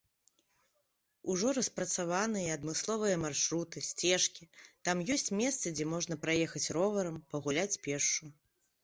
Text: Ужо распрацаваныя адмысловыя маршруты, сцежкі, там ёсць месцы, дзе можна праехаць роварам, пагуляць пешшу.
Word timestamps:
Ужо 1.33 1.49
распрацаваныя 1.57 2.55
адмысловыя 2.57 3.17
маршруты, 3.25 3.83
сцежкі, 3.89 4.47
там 4.89 5.03
ёсць 5.17 5.29
месцы, 5.43 5.67
дзе 5.77 5.85
можна 5.93 6.19
праехаць 6.25 6.67
роварам, 6.79 7.21
пагуляць 7.35 7.71
пешшу. 7.87 8.25